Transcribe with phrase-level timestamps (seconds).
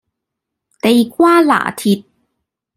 [0.81, 2.03] 地瓜拿鐵